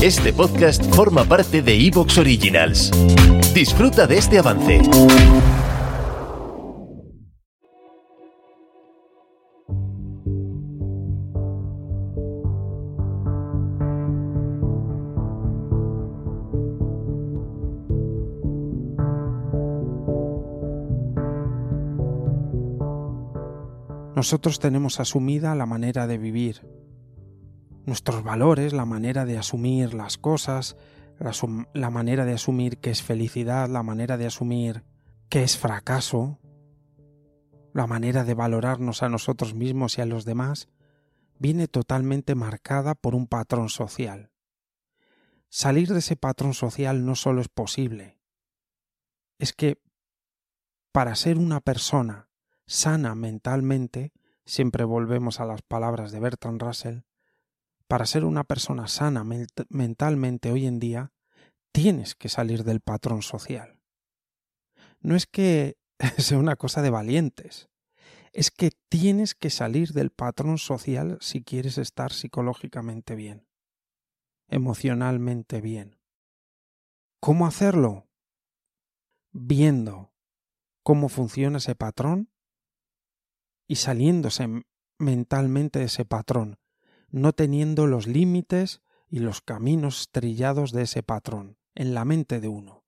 [0.00, 2.92] Este podcast forma parte de Evox Originals.
[3.52, 4.80] Disfruta de este avance.
[24.14, 26.62] Nosotros tenemos asumida la manera de vivir,
[27.88, 30.76] nuestros valores, la manera de asumir las cosas,
[31.74, 34.84] la, manera de asumir qué es felicidad, la manera de asumir
[35.28, 36.38] qué es fracaso,
[37.72, 40.68] la manera de valorarnos a nosotros mismos y a los demás,
[41.38, 44.30] viene totalmente marcada por un patrón social.
[45.48, 48.20] Salir de ese patrón social no solo es posible,
[49.38, 49.80] es que
[50.92, 52.28] para ser una persona
[52.66, 54.12] sana mentalmente,
[54.44, 57.00] siempre volvemos a las palabras de Bertrand Russell,
[57.88, 59.24] para ser una persona sana
[59.70, 61.12] mentalmente hoy en día,
[61.72, 63.80] tienes que salir del patrón social.
[65.00, 65.78] No es que
[66.18, 67.70] sea una cosa de valientes,
[68.32, 73.48] es que tienes que salir del patrón social si quieres estar psicológicamente bien,
[74.48, 75.98] emocionalmente bien.
[77.20, 78.06] ¿Cómo hacerlo?
[79.32, 80.12] Viendo
[80.82, 82.30] cómo funciona ese patrón
[83.66, 84.46] y saliéndose
[84.98, 86.58] mentalmente de ese patrón,
[87.10, 92.48] no teniendo los límites y los caminos trillados de ese patrón en la mente de
[92.48, 92.84] uno.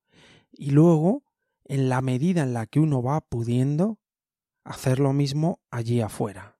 [0.52, 1.24] Y luego,
[1.64, 3.98] en la medida en la que uno va pudiendo,
[4.64, 6.58] hacer lo mismo allí afuera.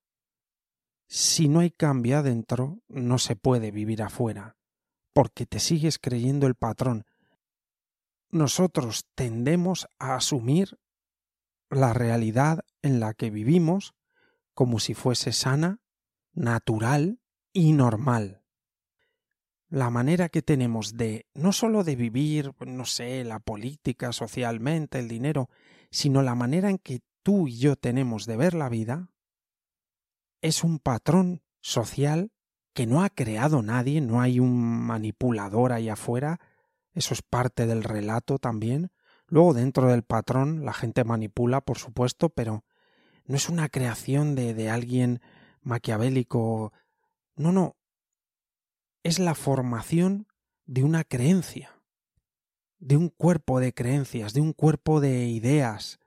[1.06, 4.56] Si no hay cambio adentro, no se puede vivir afuera,
[5.12, 7.05] porque te sigues creyendo el patrón.
[8.30, 10.78] Nosotros tendemos a asumir
[11.69, 13.95] la realidad en la que vivimos
[14.55, 15.80] como si fuese sana,
[16.33, 17.19] natural
[17.52, 18.42] y normal.
[19.68, 25.08] La manera que tenemos de no sólo de vivir, no sé, la política, socialmente, el
[25.08, 25.48] dinero,
[25.90, 29.10] sino la manera en que tú y yo tenemos de ver la vida,
[30.40, 32.33] es un patrón social
[32.72, 36.40] que no ha creado nadie, no hay un manipulador ahí afuera,
[36.94, 38.90] eso es parte del relato también.
[39.27, 42.64] Luego dentro del patrón la gente manipula, por supuesto, pero
[43.24, 45.20] no es una creación de, de alguien
[45.62, 46.72] maquiavélico
[47.36, 47.77] no, no.
[49.02, 50.27] Es la formación
[50.67, 51.83] de una creencia,
[52.79, 56.01] de un cuerpo de creencias, de un cuerpo de ideas,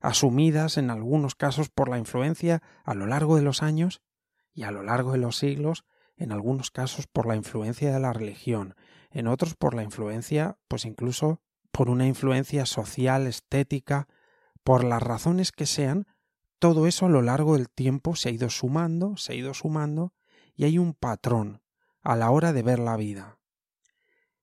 [0.00, 4.02] asumidas en algunos casos por la influencia a lo largo de los años
[4.54, 5.84] y a lo largo de los siglos,
[6.16, 8.74] en algunos casos por la influencia de la religión,
[9.10, 11.40] en otros por la influencia, pues incluso
[11.70, 14.08] por una influencia social, estética,
[14.64, 16.06] por las razones que sean,
[16.58, 20.12] todo eso a lo largo del tiempo se ha ido sumando, se ha ido sumando
[20.58, 21.62] y hay un patrón
[22.02, 23.38] a la hora de ver la vida.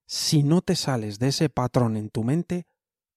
[0.05, 2.67] Si no te sales de ese patrón en tu mente,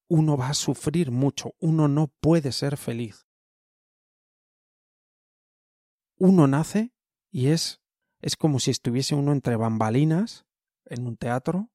[0.09, 3.25] uno va a sufrir mucho, uno no puede ser feliz.
[6.17, 6.93] Uno nace
[7.31, 7.81] y es
[8.21, 10.45] es como si estuviese uno entre bambalinas
[10.83, 11.69] en un teatro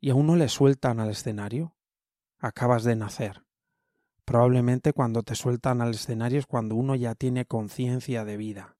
[0.00, 1.76] y a uno le sueltan al escenario.
[2.38, 3.44] Acabas de nacer.
[4.24, 8.73] Probablemente cuando te sueltan al escenario es cuando uno ya tiene conciencia de vida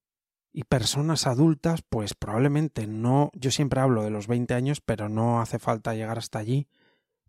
[0.56, 5.40] y personas adultas, pues probablemente no, yo siempre hablo de los 20 años, pero no
[5.40, 6.68] hace falta llegar hasta allí,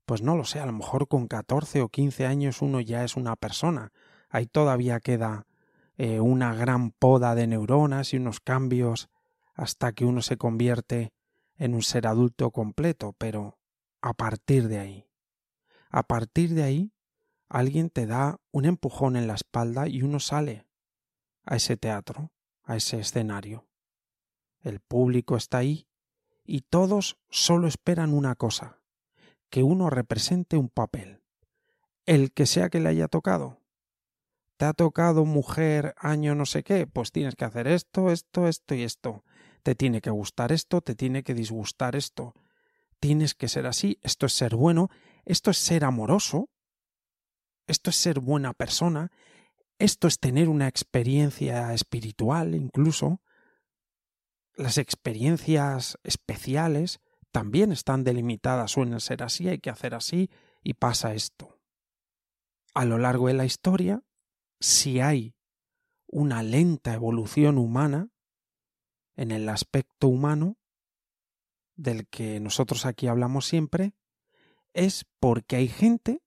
[0.06, 3.16] pues no lo sé, a lo mejor con 14 o 15 años uno ya es
[3.16, 3.92] una persona,
[4.30, 5.48] ahí todavía queda
[5.98, 9.10] eh, una gran poda de neuronas y unos cambios
[9.56, 11.12] hasta que uno se convierte
[11.58, 13.58] en un ser adulto completo, pero
[14.02, 15.10] a partir de ahí,
[15.90, 16.94] a partir de ahí,
[17.50, 20.68] alguien te da un empujón en la espalda y uno sale
[21.44, 22.30] a ese teatro
[22.66, 23.68] a ese escenario.
[24.62, 25.88] El público está ahí
[26.44, 28.82] y todos solo esperan una cosa,
[29.50, 31.22] que uno represente un papel,
[32.06, 33.62] el que sea que le haya tocado.
[34.58, 36.88] ¿Te ha tocado mujer año no sé qué?
[36.88, 39.24] Pues tienes que hacer esto, esto, esto y esto.
[39.64, 42.34] Te tiene que gustar esto, te tiene que disgustar esto.
[43.00, 44.90] Tienes que ser así, esto es ser bueno,
[45.26, 46.50] esto es ser amoroso,
[47.68, 49.12] esto es ser buena persona,
[49.78, 53.22] esto es tener una experiencia espiritual incluso.
[54.56, 57.00] Las experiencias especiales
[57.32, 60.30] también están delimitadas, suelen ser así, hay que hacer así
[60.64, 61.60] y pasa esto.
[62.74, 64.04] A lo largo de la historia,
[64.60, 65.36] si hay
[66.08, 68.10] una lenta evolución humana
[69.18, 70.58] en el aspecto humano,
[71.76, 73.94] del que nosotros aquí hablamos siempre,
[74.74, 76.22] es porque hay gente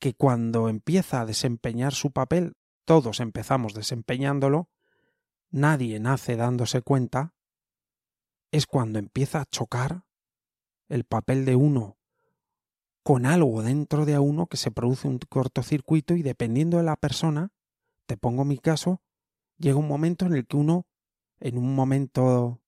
[0.00, 2.54] que cuando empieza a desempeñar su papel
[2.90, 4.68] todos empezamos desempeñándolo,
[5.52, 7.36] nadie nace dándose cuenta,
[8.50, 10.06] es cuando empieza a chocar
[10.88, 11.98] el papel de uno
[13.04, 17.52] con algo dentro de uno que se produce un cortocircuito y dependiendo de la persona,
[18.06, 19.00] te pongo mi caso,
[19.56, 20.88] llega un momento en el que uno,
[21.38, 22.60] en un momento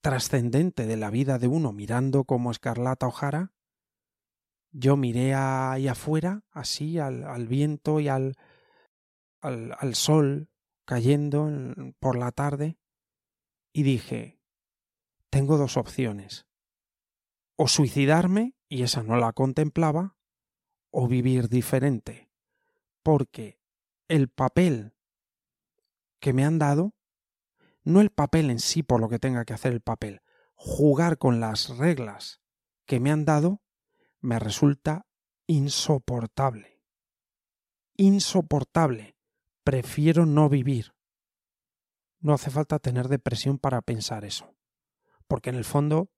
[0.00, 3.52] trascendente de la vida de uno, mirando como Escarlata O'Hara,
[4.70, 8.38] yo miré ahí afuera, así, al, al viento y al,
[9.40, 10.50] al, al sol
[10.84, 11.50] cayendo
[11.98, 12.78] por la tarde,
[13.72, 14.40] y dije,
[15.30, 16.46] tengo dos opciones,
[17.56, 20.16] o suicidarme, y esa no la contemplaba,
[20.90, 22.30] o vivir diferente,
[23.02, 23.60] porque
[24.08, 24.94] el papel
[26.20, 26.94] que me han dado,
[27.84, 30.22] no el papel en sí por lo que tenga que hacer el papel,
[30.54, 32.40] jugar con las reglas
[32.86, 33.62] que me han dado,
[34.20, 35.06] me resulta
[35.46, 36.80] insoportable.
[37.96, 39.15] Insoportable.
[39.66, 40.94] Prefiero no vivir.
[42.20, 44.54] No hace falta tener depresión para pensar eso.
[45.26, 46.08] Porque en el fondo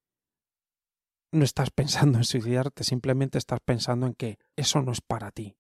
[1.33, 5.57] no estás pensando en suicidarte, simplemente estás pensando en que eso no es para ti.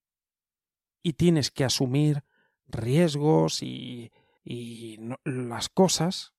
[1.02, 2.24] Y tienes que asumir
[2.66, 4.12] riesgos y,
[4.44, 6.34] y las cosas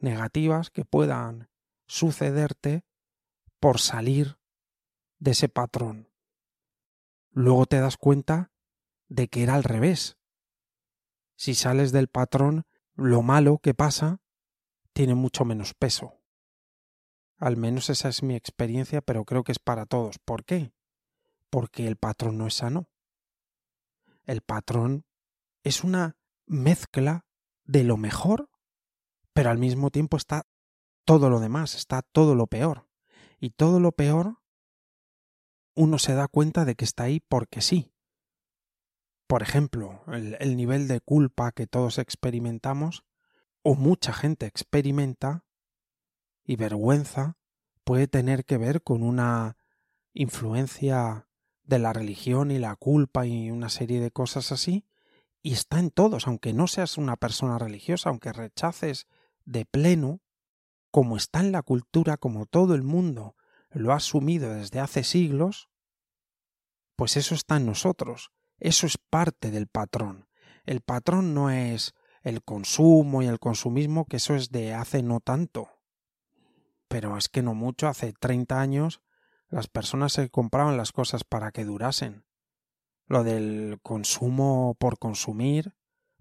[0.00, 1.50] negativas que puedan
[1.86, 2.84] sucederte
[3.60, 4.40] por salir
[5.20, 6.10] de ese patrón.
[7.30, 8.50] Luego te das cuenta
[9.06, 10.16] de que era al revés.
[11.40, 12.66] Si sales del patrón,
[12.96, 14.20] lo malo que pasa
[14.92, 16.20] tiene mucho menos peso.
[17.38, 20.18] Al menos esa es mi experiencia, pero creo que es para todos.
[20.18, 20.74] ¿Por qué?
[21.48, 22.90] Porque el patrón no es sano.
[24.26, 25.06] El patrón
[25.62, 27.24] es una mezcla
[27.64, 28.50] de lo mejor,
[29.32, 30.46] pero al mismo tiempo está
[31.06, 32.86] todo lo demás, está todo lo peor.
[33.38, 34.42] Y todo lo peor
[35.74, 37.94] uno se da cuenta de que está ahí porque sí.
[39.30, 43.04] Por ejemplo, el, el, nivel de culpa que todos experimentamos,
[43.62, 45.44] o mucha gente experimenta,
[46.42, 47.38] y vergüenza,
[47.84, 49.56] puede tener que ver con una
[50.14, 51.28] influencia
[51.62, 54.84] de la religión y la culpa y una serie de cosas así,
[55.42, 59.06] y está en todos, aunque no seas una persona religiosa, aunque rechaces
[59.44, 60.22] de pleno,
[60.90, 63.36] como está en la cultura, como todo el mundo
[63.70, 65.70] lo ha asumido desde hace siglos,
[66.96, 70.28] pues eso está en nosotros, eso es parte del patrón.
[70.64, 75.20] El patrón no es el consumo y el consumismo, que eso es de hace no
[75.20, 75.68] tanto.
[76.88, 79.00] Pero es que no mucho, hace 30 años
[79.48, 82.24] las personas se compraban las cosas para que durasen.
[83.06, 85.74] Lo del consumo por consumir,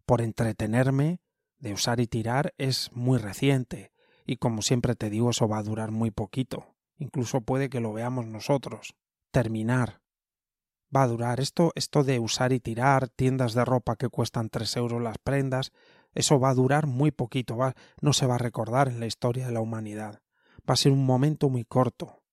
[0.06, 1.21] por entretenerme,
[1.59, 3.91] de usar y tirar, es muy reciente,
[4.25, 7.94] y como siempre te digo, eso va a durar muy poquito incluso puede que lo
[7.94, 8.95] veamos nosotros.
[9.31, 10.01] Terminar.
[10.95, 14.75] Va a durar esto, esto de usar y tirar, tiendas de ropa que cuestan tres
[14.75, 15.71] euros las prendas,
[16.15, 19.45] eso va a durar muy poquito, va, no se va a recordar en la historia
[19.45, 20.21] de la humanidad.
[20.68, 22.24] Va a ser un momento muy corto.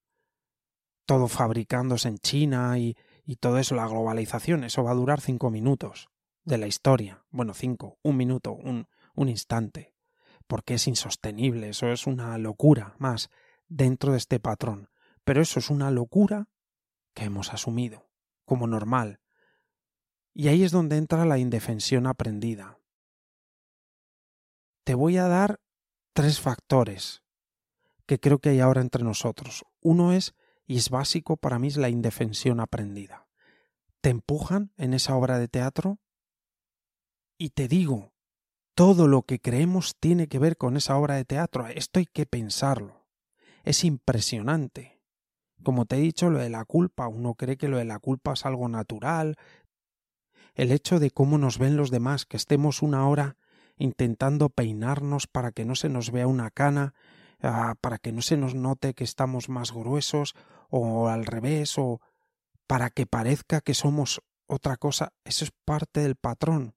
[1.04, 2.96] Todo fabricándose en China y,
[3.40, 6.08] todo eso, la globalización, eso va a durar cinco minutos
[6.44, 7.24] de la historia.
[7.30, 9.92] Bueno, cinco, un minuto, un instante.
[10.46, 13.30] Porque es insostenible, eso es una locura más
[13.68, 14.88] dentro de este patrón.
[15.24, 16.48] Pero eso es una locura
[17.14, 18.05] que hemos asumido
[18.46, 19.20] como normal.
[20.32, 22.78] Y ahí es donde entra la indefensión aprendida.
[24.84, 25.60] Te voy a dar
[26.14, 27.22] tres factores
[28.06, 29.66] que creo que hay ahora entre nosotros.
[29.80, 30.34] Uno es,
[30.66, 33.28] y es básico para mí, es la indefensión aprendida.
[34.00, 35.98] Te empujan en esa obra de teatro
[37.36, 38.14] y te digo,
[38.74, 41.66] todo lo que creemos tiene que ver con esa obra de teatro.
[41.66, 43.06] Esto hay que pensarlo
[43.66, 44.95] es impresionante.
[45.62, 48.32] Como te he dicho, lo de la culpa, uno cree que lo de la culpa
[48.34, 49.36] es algo natural.
[50.54, 53.36] El hecho de cómo nos ven los demás, que estemos una hora
[53.76, 56.94] intentando peinarnos para que no se nos vea una cana,
[57.42, 60.34] ah, para que no se nos note que estamos más gruesos,
[60.70, 62.00] o al revés, o
[62.66, 66.74] para que parezca que somos otra cosa, eso es parte del patrón.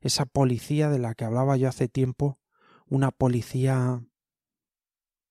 [0.00, 2.38] Esa policía de la que hablaba yo hace tiempo,
[2.86, 4.02] una policía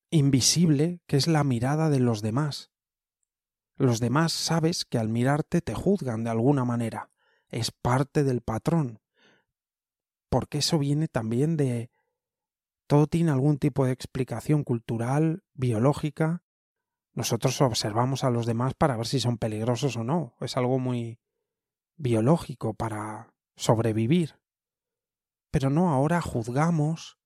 [0.10, 2.71] invisible que es la mirada de los demás.
[3.81, 7.09] Los demás sabes que al mirarte te juzgan de alguna manera.
[7.50, 9.00] Es parte del patrón.
[10.29, 11.89] Porque eso viene también de...
[12.85, 16.43] Todo tiene algún tipo de explicación cultural, biológica.
[17.13, 20.35] Nosotros observamos a los demás para ver si son peligrosos o no.
[20.41, 21.19] Es algo muy
[21.95, 24.35] biológico para sobrevivir.
[25.50, 27.17] Pero no ahora juzgamos.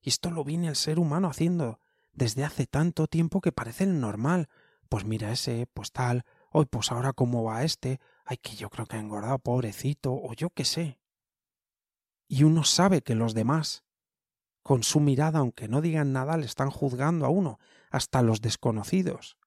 [0.00, 1.78] Y esto lo viene el ser humano haciendo
[2.12, 4.48] desde hace tanto tiempo que parecen normal.
[4.92, 8.84] Pues mira ese, pues tal, hoy pues ahora cómo va este, ay que yo creo
[8.84, 11.00] que ha engordado, pobrecito, o yo qué sé.
[12.28, 13.86] Y uno sabe que los demás
[14.62, 17.58] Con su mirada, aunque no digan nada, le están juzgando a uno,
[17.90, 19.38] hasta los desconocidos.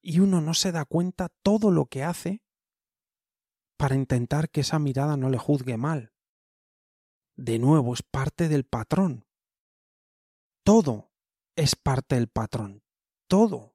[0.00, 2.42] Y uno no se da cuenta todo lo que hace
[3.76, 6.14] para intentar que esa mirada no le juzgue mal.
[7.36, 9.26] De nuevo, es parte del patrón.
[10.64, 11.12] Todo
[11.56, 12.82] es parte del patrón.
[13.28, 13.74] Todo.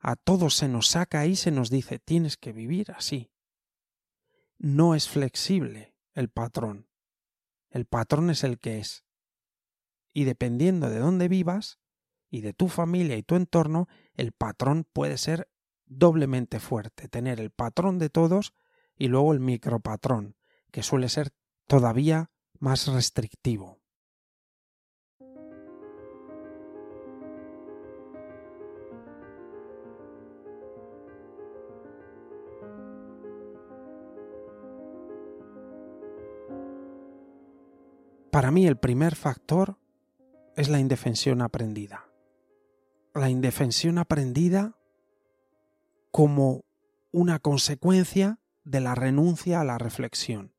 [0.00, 3.30] A todos se nos saca y se nos dice tienes que vivir así.
[4.58, 6.88] No es flexible el patrón.
[7.68, 9.04] El patrón es el que es.
[10.12, 11.78] Y dependiendo de dónde vivas
[12.30, 15.50] y de tu familia y tu entorno, el patrón puede ser
[15.84, 17.08] doblemente fuerte.
[17.08, 18.54] Tener el patrón de todos
[18.96, 20.36] y luego el micropatrón,
[20.70, 21.30] que suele ser
[21.66, 23.79] todavía más restrictivo.
[38.40, 39.78] Para mí el primer factor
[40.56, 42.10] es la indefensión aprendida.
[43.12, 44.78] La indefensión aprendida
[46.10, 46.64] como
[47.12, 50.54] una consecuencia de la renuncia a la reflexión.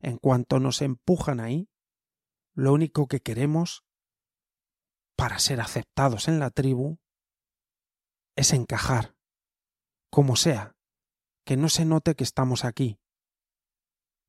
[0.00, 1.70] En cuanto nos empujan ahí,
[2.54, 3.84] lo único que queremos
[5.14, 6.98] para ser aceptados en la tribu
[8.34, 9.14] es encajar,
[10.10, 10.74] como sea,
[11.44, 12.99] que no se note que estamos aquí,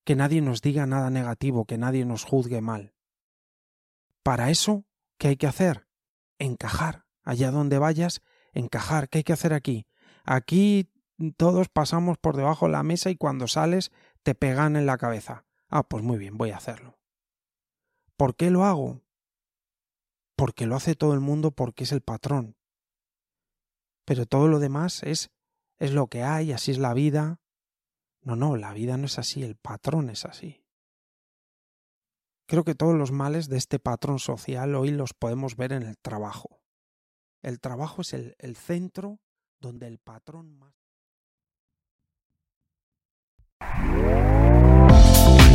[0.03, 2.93] que nadie nos diga nada negativo, que nadie nos juzgue mal.
[4.23, 4.85] Para eso,
[5.17, 5.87] ¿qué hay que hacer?
[6.39, 7.05] Encajar.
[7.23, 8.21] Allá donde vayas,
[8.53, 9.09] encajar.
[9.09, 9.87] ¿Qué hay que hacer aquí?
[10.23, 10.91] Aquí
[11.37, 13.91] todos pasamos por debajo de la mesa y cuando sales
[14.23, 15.45] te pegan en la cabeza.
[15.69, 16.99] Ah, pues muy bien, voy a hacerlo.
[18.17, 19.01] ¿Por qué lo hago?
[20.35, 22.55] Porque lo hace todo el mundo porque es el patrón.
[24.05, 25.31] Pero todo lo demás es
[25.81, 27.40] es lo que hay, así es la vida,
[28.23, 30.63] no, no, la vida no es así, el patrón es así.
[32.45, 35.97] Creo que todos los males de este patrón social hoy los podemos ver en el
[35.97, 36.61] trabajo.
[37.41, 39.19] El trabajo es el, el centro
[39.59, 40.80] donde el patrón más...